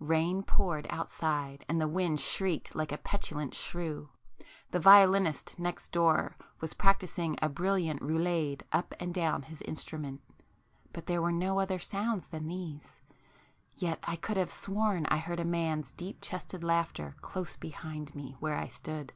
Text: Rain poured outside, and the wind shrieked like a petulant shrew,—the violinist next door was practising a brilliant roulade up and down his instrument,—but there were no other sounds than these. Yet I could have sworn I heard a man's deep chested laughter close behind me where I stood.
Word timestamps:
Rain 0.00 0.42
poured 0.42 0.88
outside, 0.90 1.64
and 1.68 1.80
the 1.80 1.86
wind 1.86 2.18
shrieked 2.18 2.74
like 2.74 2.90
a 2.90 2.98
petulant 2.98 3.54
shrew,—the 3.54 4.80
violinist 4.80 5.60
next 5.60 5.92
door 5.92 6.36
was 6.58 6.74
practising 6.74 7.38
a 7.40 7.48
brilliant 7.48 8.02
roulade 8.02 8.64
up 8.72 8.96
and 8.98 9.14
down 9.14 9.42
his 9.42 9.62
instrument,—but 9.62 11.06
there 11.06 11.22
were 11.22 11.30
no 11.30 11.60
other 11.60 11.78
sounds 11.78 12.26
than 12.26 12.48
these. 12.48 13.00
Yet 13.76 14.00
I 14.02 14.16
could 14.16 14.38
have 14.38 14.50
sworn 14.50 15.06
I 15.06 15.18
heard 15.18 15.38
a 15.38 15.44
man's 15.44 15.92
deep 15.92 16.18
chested 16.20 16.64
laughter 16.64 17.14
close 17.20 17.56
behind 17.56 18.12
me 18.16 18.34
where 18.40 18.58
I 18.58 18.66
stood. 18.66 19.12